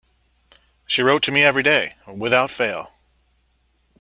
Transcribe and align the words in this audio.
She 0.87 1.03
wrote 1.03 1.21
to 1.25 1.31
me 1.31 1.43
every 1.43 1.61
day, 1.61 1.93
without 2.07 2.49
fail. 2.57 2.91